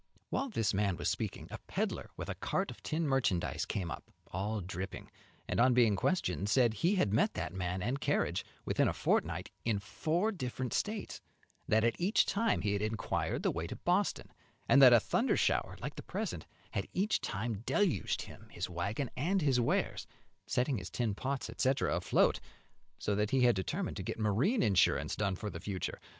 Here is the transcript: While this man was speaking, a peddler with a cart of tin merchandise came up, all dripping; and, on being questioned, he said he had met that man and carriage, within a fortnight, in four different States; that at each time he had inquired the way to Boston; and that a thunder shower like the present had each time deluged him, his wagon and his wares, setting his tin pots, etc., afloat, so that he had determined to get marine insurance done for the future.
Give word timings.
While 0.31 0.49
this 0.49 0.73
man 0.73 0.97
was 0.97 1.09
speaking, 1.09 1.47
a 1.51 1.59
peddler 1.67 2.09
with 2.17 2.27
a 2.27 2.33
cart 2.33 2.71
of 2.71 2.81
tin 2.81 3.07
merchandise 3.07 3.67
came 3.67 3.91
up, 3.91 4.09
all 4.31 4.59
dripping; 4.59 5.11
and, 5.47 5.59
on 5.59 5.75
being 5.75 5.95
questioned, 5.95 6.47
he 6.49 6.51
said 6.51 6.73
he 6.73 6.95
had 6.95 7.13
met 7.13 7.35
that 7.35 7.53
man 7.53 7.83
and 7.83 8.01
carriage, 8.01 8.43
within 8.65 8.87
a 8.87 8.93
fortnight, 8.95 9.51
in 9.63 9.77
four 9.77 10.31
different 10.31 10.73
States; 10.73 11.21
that 11.67 11.83
at 11.83 12.01
each 12.01 12.25
time 12.25 12.61
he 12.61 12.73
had 12.73 12.81
inquired 12.81 13.43
the 13.43 13.51
way 13.51 13.67
to 13.67 13.75
Boston; 13.75 14.31
and 14.67 14.81
that 14.81 14.91
a 14.91 14.99
thunder 14.99 15.37
shower 15.37 15.77
like 15.83 15.93
the 15.93 16.01
present 16.01 16.47
had 16.71 16.87
each 16.95 17.21
time 17.21 17.61
deluged 17.67 18.23
him, 18.23 18.47
his 18.49 18.67
wagon 18.67 19.11
and 19.15 19.43
his 19.43 19.59
wares, 19.59 20.07
setting 20.47 20.79
his 20.79 20.89
tin 20.89 21.13
pots, 21.13 21.47
etc., 21.47 21.95
afloat, 21.95 22.39
so 22.97 23.13
that 23.13 23.29
he 23.29 23.41
had 23.41 23.55
determined 23.55 23.97
to 23.97 24.01
get 24.01 24.17
marine 24.17 24.63
insurance 24.63 25.15
done 25.15 25.35
for 25.35 25.51
the 25.51 25.59
future. 25.59 26.01